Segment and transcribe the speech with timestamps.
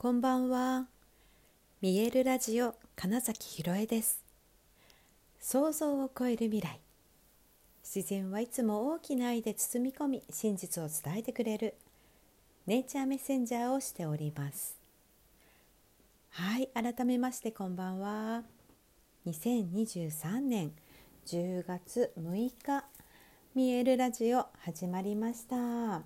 [0.00, 0.86] こんばんは。
[1.80, 4.22] 見えるラジオ金崎ひろえです。
[5.40, 6.78] 想像を超える未来。
[7.82, 11.74] 自然はいつも大きな愛で包み込み、真実を伝えてくれる
[12.68, 14.78] ネイチャーメッセンジャーをしております。
[16.30, 18.44] はい、改めましてこんばんは。
[19.26, 20.70] 2023年
[21.26, 22.84] 10月6日、
[23.52, 25.56] 見えるラジオ始まりました。
[25.56, 26.02] は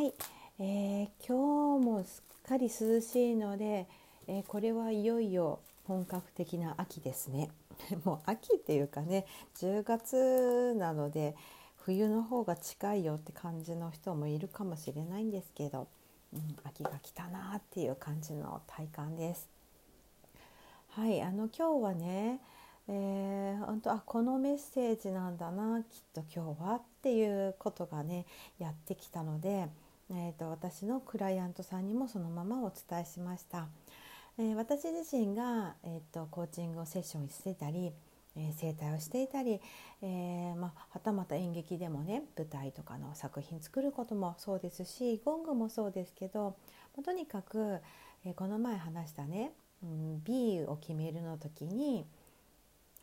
[0.00, 0.14] い、
[0.60, 3.86] えー、今日もすっかり涼しいので、
[4.26, 7.48] えー、これはいよいよ本格的な秋ですね
[8.04, 11.36] もう秋っていうかね10月なので
[11.76, 15.86] 冬の方が近いよって感じの人もいるかもしれないんですけど、
[16.32, 19.48] うん、秋が来たなっていう感じの体感です。
[20.88, 22.40] はいあの今日はね
[22.90, 28.24] えー、本当あこのメッセージなんだなきっと今日はっていうことがね
[28.58, 29.68] やってきたので、
[30.10, 33.68] えーと、私のクライアントさんにもそのままお伝えしました。
[34.38, 37.92] えー、私自身が、えーと、コーチングをセッションしてたり、
[38.36, 39.60] えー、整体をしていたり、
[40.00, 46.56] えー、まあ、はたまた演劇でもね舞台とかの作品作ることもそうですしゴングもそうですけど、
[46.96, 47.80] まあ、とにかく、
[48.24, 49.52] えこの前話したね、
[49.82, 52.06] うん、B を決めるの時に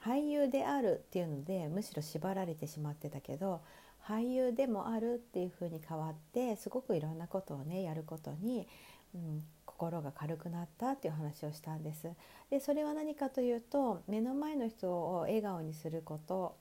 [0.04, 3.62] 俳優であるっていうのでむしろ縛られてしまってたけど
[4.08, 8.68] 俳優でもあるっていう風に変わってすごくいろんなことをねやることに、
[9.16, 12.10] うん、心が軽くなったっていう話をしたんです。
[12.50, 16.56] でそれは何かというと目の前の人を笑顔にすること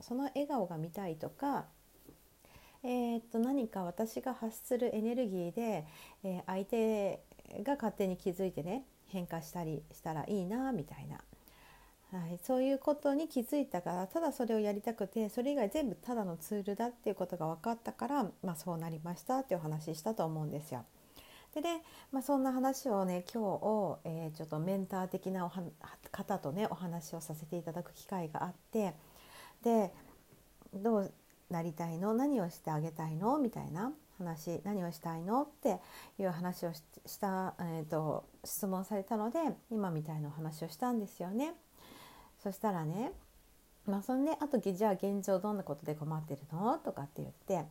[0.00, 1.66] その笑顔が見たいとか
[2.82, 5.86] えー、っと何か私が発するエネルギーで、
[6.24, 7.22] えー、相手
[7.62, 11.18] が勝手に気づいてね変化したりしたらいいなみたいな
[12.12, 20.84] はい、そういうことに気づいたからただそれをやりたくてそれ以外全部ただのツールだっていうことが分かったから、まあ、そうなりましたっていう話ししたと思うんですよ。
[21.54, 25.48] でね、まあ、そんな話をね今日、えー、ちょっとメンター的な
[26.10, 28.94] 方とねお話をさせていただく機会があって
[29.62, 29.92] で
[30.74, 31.12] どう
[31.48, 32.12] なりたいの？
[32.14, 33.38] 何をしてあげたいの？
[33.38, 35.42] みたいな話何をしたいの？
[35.42, 35.78] って
[36.18, 36.82] いう話をし
[37.20, 39.38] た、えーと質問されたので
[39.70, 41.54] 今みたいなお話をしたんですよね。
[42.42, 43.12] そしたらね
[43.86, 46.78] まあそんであとじゃあ現状どんなことで困ってるの？
[46.78, 47.64] とかって言って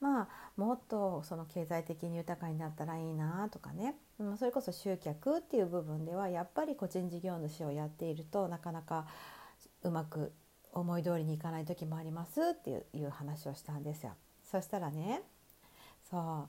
[0.00, 9.06] まあもっとその経済的に豊かになったらいいなとかね、まあ、それこそ集客っていう部分ではやっぱり個人事業主をやっているとなかなか
[9.82, 10.32] うまく
[10.72, 14.12] 思い通りにいかない時もありますっていう話をしたんですよ。
[14.50, 15.22] そしたらね
[16.10, 16.48] そ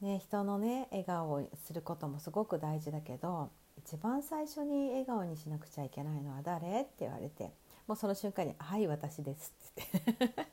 [0.00, 0.04] う。
[0.04, 3.50] ね人のね笑顔をすることもすごく大事だけど
[3.84, 7.52] 一番最初に笑顔にしなくちゃいけないのは誰?」って言われて
[7.86, 10.48] もうその瞬間に「はい私です」って。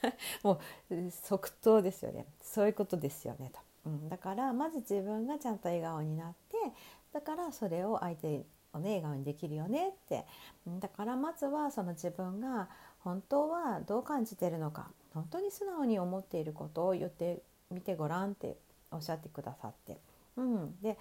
[0.42, 0.60] も
[0.90, 2.26] う即答ですよね。
[2.42, 6.56] そういうことですよねと、うん、だからまず自分がちゃんと笑顔になって
[7.12, 10.26] だからそれを相手をね笑顔にできるよねって。
[10.66, 12.68] だからまずはその自分が
[13.00, 18.56] 本当はどう感じてるのか本当に素直に思っていることを言ってみてごらんって
[18.90, 19.98] おっしゃってくださって、
[20.36, 20.98] うん、で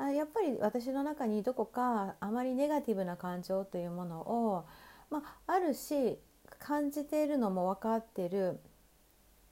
[0.00, 4.64] あやっぱり私の中にどこかあまりネガティブな感情というものを、
[5.10, 6.18] まあ、あるし
[6.58, 8.60] 感じているのも分かってる。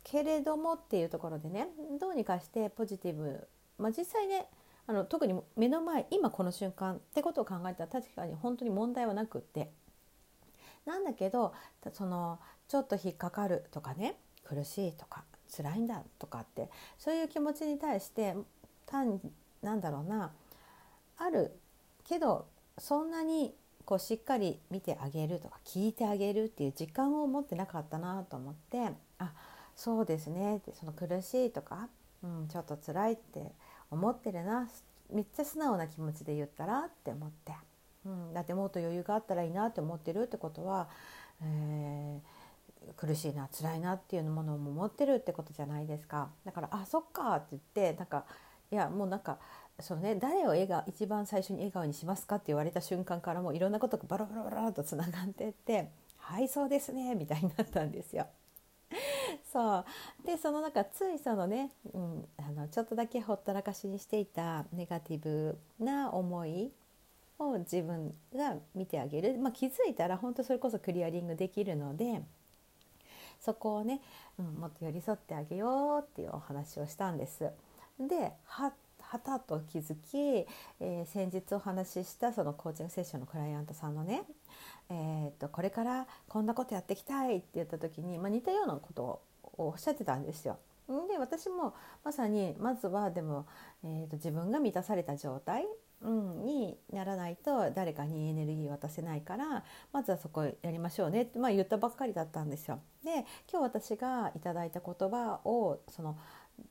[0.04, 1.68] けれどもっていうところでね
[2.00, 4.46] どうにかしてポジティブ、まあ、実際ね
[4.86, 9.70] あの特に目の前今この瞬間ってことを考えたら確かに本当に問題はなくって。
[10.86, 11.52] なんだけど
[11.92, 12.38] その
[12.68, 18.34] ちょっと引っかかるとかね苦しいとか辛いんだとかってそういう気持ちに対して
[18.86, 19.20] 単
[19.62, 20.32] なんだろうな。
[21.16, 21.52] ある
[22.04, 22.46] けど
[22.78, 23.54] そんなに
[23.84, 29.32] こうしっかり見てあげるとか聞いてあげるっていう時間を持ってなかったなと思ってあ
[29.74, 30.56] そうですね。
[30.56, 31.88] ってその苦しいとか、
[32.22, 33.52] うん、ちょっと辛いって
[33.90, 34.68] 思ってるな。
[35.12, 37.52] めっちゃ素直な気持ちで言ったらって思って、
[38.04, 40.88] うん、だってもっと余裕があったらいいなって思ってるってことは、
[41.42, 46.28] えー、苦しいな辛いなっていうものも持ってるってことじゃないですか。
[46.44, 48.26] だから「あそっか」って言ってなんか
[48.70, 49.38] いやもうなんか
[49.80, 58.26] そのね誰を笑顔一番最初に笑顔にしますかって言われた瞬間からもういろんなことがバラバラバラとつながってって「はいそうですね」みたいになったんですよ。
[59.52, 59.84] そう
[60.24, 66.72] でその中ついそのね、うん、あのちょっとだけほったらかしにしていたネガティブな思い
[67.38, 72.22] を自分が見てあげる、まあ、気づいたら本当それこそクリアリングできるので
[73.40, 74.00] そこをね、
[74.38, 77.50] うん、もっと寄り添ってあげようっていうお話をしたんです。
[78.00, 78.72] では
[79.18, 80.46] たと気づき、
[80.80, 84.22] えー、先日お話ししたそのコーチングセッションのクライアントさんのね、
[84.90, 89.22] えーと、これからこんなことやっていきたいって言った時に、まあ、似たようなことを
[89.56, 90.58] おっしゃってたんですよ。
[91.08, 93.46] で私もまさにまずはでも、
[93.84, 95.66] えーと、自分が満たされた状態、
[96.00, 102.80] うん、にならないと誰かにエネルギー渡せないからまずはそこやりましょうねって、まあ、言ったばっかりだったんですよ。
[103.04, 106.16] で今日私がいただいた言葉をその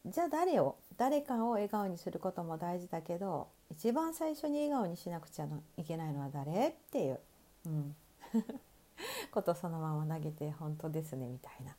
[0.05, 5.47] じゃあ誰を誰かを笑顔にすることも大事だけど一番最初に笑顔にしなくちゃ
[5.77, 7.19] いけないのは誰っていう、
[7.65, 7.95] うん、
[9.31, 11.75] ことそのまま投げて本当ですねみたいな。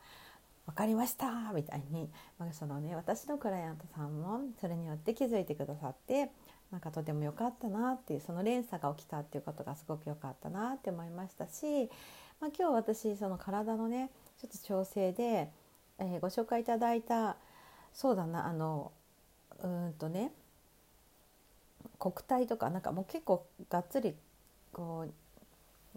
[0.66, 6.31] 分かりましたみたいに、まあ、そのね私のクライアントさんもそれによって気づいてくださって
[6.70, 11.88] なんかとても良かったなっていうその連鎖が起きたっていうことがすごく良かったなって思いましたし、
[12.38, 15.50] まあ、今日私その体のねちょっと調整で、
[15.99, 17.37] えー、ご紹介いただいた
[17.93, 18.93] そうだなあの
[19.62, 20.32] うんとね
[21.99, 24.14] 国体とかなんかもう結構がっつり
[24.73, 25.12] こう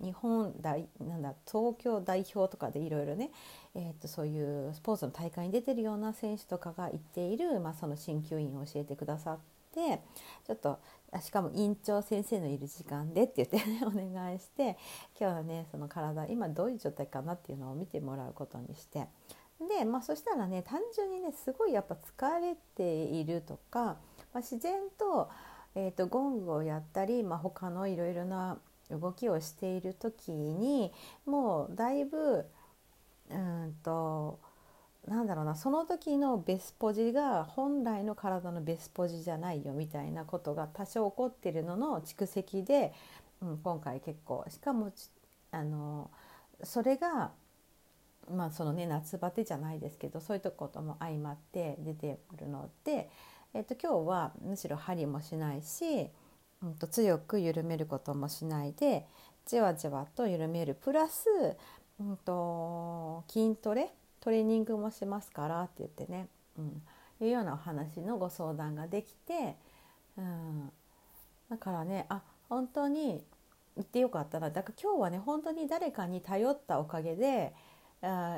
[0.04, 3.30] 日本代なんだ東京代表とかでいろいろね、
[3.76, 9.38] えー、とそういうスポーツの大会に出てるような選手とかが行っている、まあ、その鍼灸院を教えてくださっ
[9.74, 10.02] て
[10.48, 10.80] ちょっと
[11.22, 14.78] しかも院長先生のいる時間でって言ってね お願いして
[15.20, 19.08] 今日はねその体今どういう状態かなっていうのを見てもらうことにして
[19.68, 23.96] で、まあ、そしたらね単純にねすごいやっぱ疲れているとか、ま
[24.36, 25.30] あ、自然と,、
[25.75, 28.58] えーと、ゴングをやったり、まあ、他のいろいろな
[28.90, 30.92] 動きをしている時に
[31.25, 32.46] もうだいぶ
[33.30, 34.40] うんと
[35.08, 42.94] なんだろうなその時のベスポジが本来の体のベスポジじゃないよみたいなことが多少起こってるのの蓄積で、
[43.42, 44.46] うん、今回結構。
[44.50, 44.92] しかも
[45.52, 46.12] あの
[46.64, 47.31] それが
[48.29, 53.09] まあそのね夏バテじゃないですけどそういうとことも相まって出てくるので、
[53.53, 56.09] えっと今日はむしろ針もしないし
[56.63, 59.07] うんと強く緩めることもしないで
[59.45, 60.75] じわじわと緩める。
[60.75, 61.25] プラス、
[62.00, 66.27] うんと、筋トレトレーニングもしますからって言ってね、
[66.57, 66.81] うん、
[67.25, 69.56] いうようなお話のご相談ができて、
[70.15, 70.71] うん、
[71.50, 73.23] だからねあ本当に
[73.75, 74.51] 言ってよかったな。
[74.51, 77.53] だから今日はね本当に誰かに頼ったおかげで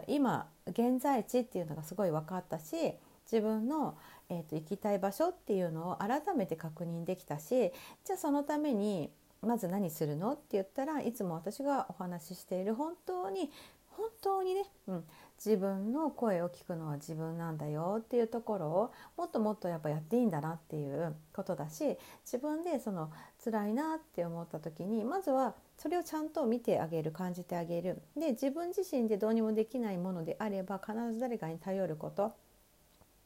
[0.07, 2.93] 今現在地っていうのがすごい分かったし
[3.31, 3.97] 自分の、
[4.29, 7.71] えーと、行きたい場所っていうのを改めて確認できたし
[8.03, 9.09] じゃあそのために
[9.41, 10.33] まず何するの？
[10.33, 13.51] って言ったらいつも私がお話ししている本当に
[13.89, 15.03] 本当にね、うん、
[15.45, 23.11] 自分の声を聞くのは自分なんだよっていうところをもっともっとやっぱやっていいんだなっていうことだし自分でその
[23.43, 28.01] 辛いなって思った時にまずはそれをちゃんと見てあげる感じてあげる。
[28.15, 32.33] で自分自身でどうにもできないものであれば必ず誰かに頼ること。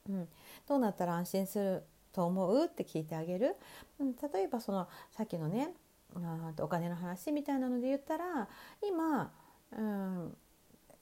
[0.08, 0.28] うん、
[0.66, 3.56] どうなったら安心すると思うって聞いてあげる、
[4.00, 5.74] うん、例えばそのさっきのね
[6.16, 8.48] あお金の話みたいなので言ったら
[8.82, 9.30] 今、
[9.72, 10.36] うん、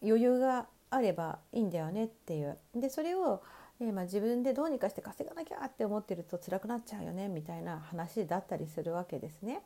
[0.03, 0.67] 余裕が
[0.97, 3.43] あればいいんだよねっていうでそれを、
[3.81, 9.63] えー、まあ、自分でどうにかして稼がなきゃって思ってると辛くなっちゃうよねみたいな話だったりするわけですね。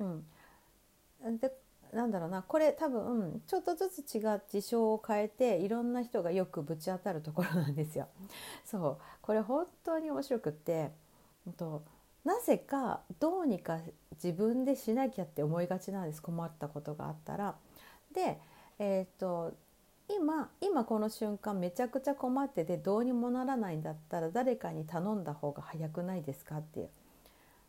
[0.00, 0.04] う
[1.30, 1.52] ん、で
[1.92, 8.08] なんだろうなこれ多分ちょっとずつ違う事象を変えていろんな人がよくぶち当たるところなんですよ。
[8.66, 10.90] そうこれ本当に面白くって、
[11.56, 11.82] と
[12.24, 13.80] なぜかどうにか
[14.22, 17.56] 自分でしなきゃって思いがちなんです困ったことがあったら。
[18.12, 18.38] で、
[18.78, 19.52] えーと、
[20.08, 26.88] 今今この瞬間めちゃくちゃ困っててどうにもならないんだったら誰かに頼んだ方が早くないですかっていう。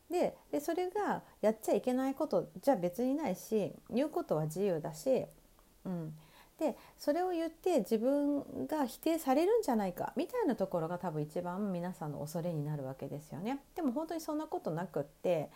[0.09, 5.25] ででそれがやっちゃいけないことじゃ別にないし言うことは自由だし、
[5.85, 6.16] うん、
[6.59, 13.59] でそれを言って自分が否定されるんじゃないかみたいなところが多分一番皆さんの恐れになるわけですよね。
[13.75, 15.49] でも本当にそんなことなくって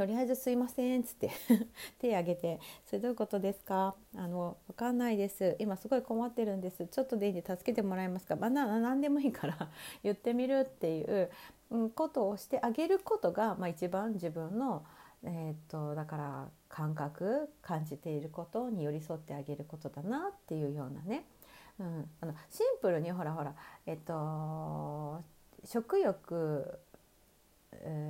[0.00, 1.30] とりあえずすいません」っつって
[2.00, 5.56] 手挙げて「それどういうことですかあの分かんないです。
[5.58, 6.86] 今すごい困ってるんです。
[6.86, 9.68] ちょっとでいいんで助けてもらえますか、まあ、な何でもいいから
[10.02, 11.30] 言ってみる」っていう
[11.90, 14.86] ことをしてあげることが、まあ、一番自分の、
[15.22, 21.26] えーと、だから感覚感じていることに寄り添ってあげることだなっていうようなね、
[21.78, 23.54] うん、あのシンプルにほらほら、
[23.84, 25.22] えっ、と
[25.66, 26.80] 食欲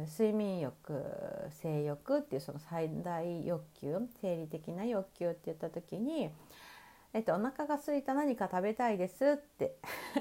[0.06, 1.02] 睡眠欲
[1.50, 6.30] 性欲っていうその最大欲求生理的な欲求って言った時に、
[7.12, 9.76] えっと、お腹が空いた何か食べたいですって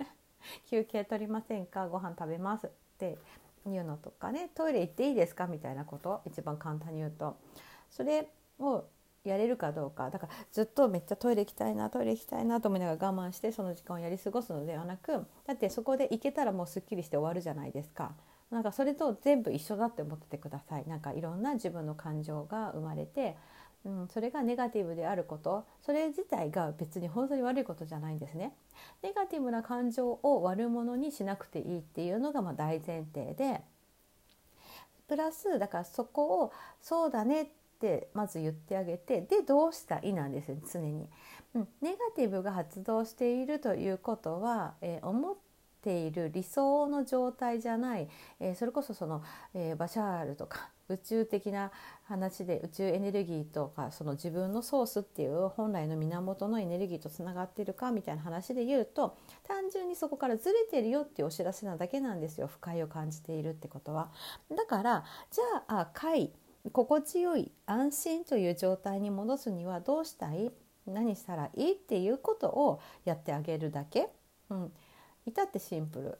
[0.69, 1.87] 休憩取りませんか？
[1.87, 3.17] ご飯食べますって
[3.65, 7.37] いうのとかねトイレ行っていいですかみたいなこと一番簡単に言うと。
[7.89, 8.29] それ
[8.59, 8.85] を
[9.23, 10.09] やれるかどうか。
[10.09, 18.13] だからずっとめっちゃトイレ行きたいなトイレ行きたいなと思いながら我慢してその時間をやり過ごすのではなくだってそこで行けたらもうすっきりして終わるじゃないですか。
[18.51, 23.35] なんかそれと全部一緒だって思っててくださいなんかいろんな自分の感情が生まれて
[23.85, 28.53] うん、それがネガティブであることそれ自体が別に本当に悪いことじゃないんですね。
[29.01, 33.61] ネガティブな感情を悪者にしなくていいっていうのがま大前提で
[35.07, 37.47] プラスだからそこをそうだねっ
[37.79, 41.07] てまず言ってあげてでどうしたいなんですよ常に、
[41.55, 41.67] うん。
[41.81, 45.35] ネガティブが発動しているということは、えー、思っ
[45.81, 48.07] ている理想の状態じゃない、
[48.39, 51.71] えー、それこそその、えー、バシャールとか宇宙的な
[52.03, 64.11] 話で宇宙エネルギーとかその自分のソースっていう本来の源のエネルギーとつながってるかみたいな話で言うと単純にそこからずれてるよっていうお知らせなだけなんですよ不快を感じているってことは。
[64.49, 66.31] だからじゃあ快
[66.73, 70.51] 心地よい安心という状態に戻すにはどうしたい？
[70.87, 71.71] 何したらいい？
[71.73, 74.09] っていうことをやってあげるだけ。
[74.49, 74.73] うん、
[75.29, 76.09] 至ってシンプル。
[76.09, 76.15] っ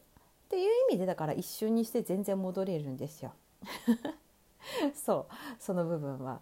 [0.50, 3.34] ていう意味でだから一瞬にして全然戻れるんですよ。
[4.96, 5.34] そう。
[5.60, 6.42] その部分は。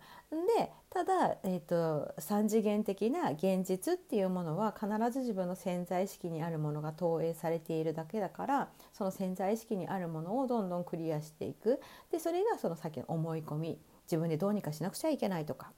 [0.58, 11.82] でただ、えーと、3次元的な現実っていうものは必ず自分の潜在意識にあるものが投影されているだけだからその潜在意識にあるものをどんどんクリアしていく。
[12.12, 13.80] でそれがその先の思い込み。
[14.06, 15.74] 自分でどうにかしなくちゃいけないとか。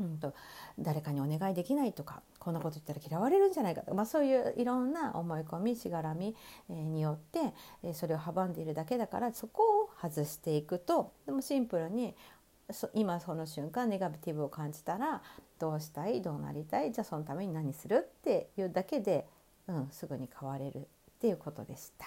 [0.00, 0.34] うんと、
[0.78, 6.34] 誰かにお願いできないとかこんなこと言ったら嫌われるんじゃないかとか、まあ、そういういろんな思い込みしがらみ、
[6.68, 7.52] えによって、
[7.82, 12.16] えそれを阻んでいるだけだからそこを外していくとでもシンプルに
[12.94, 15.22] 今その瞬間ネガティブを感じたら
[15.58, 16.22] どうしたい？
[16.22, 16.92] どうなりたい？
[16.92, 18.08] じゃあそのために何する？
[18.08, 19.26] っていうだけで、
[19.66, 20.78] うん、すぐに変われる。
[20.78, 20.82] っ
[21.20, 22.06] ていうことでした。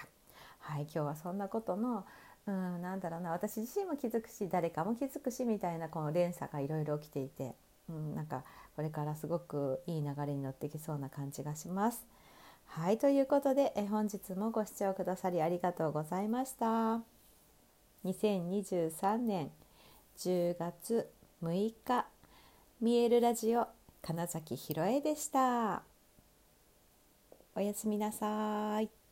[0.59, 2.05] はい、今日はそんなことの
[2.45, 7.55] うん、なんだろうな私自身も気づくし誰かも気づくしみたいなこの連鎖がいろいろ起きていて。
[7.93, 8.43] うん、なんか
[8.75, 12.05] これからすごくいい流れに乗ってきそうな感じがします。
[12.65, 17.01] はいということでえ本日もご視聴くださりありがとうございました。
[18.03, 19.51] 2023年
[20.17, 21.09] 10月
[21.43, 22.07] 6日
[22.81, 23.67] 見えるラジオ
[24.01, 25.83] 金崎ひろえでした。
[27.55, 29.02] おやすみなさい。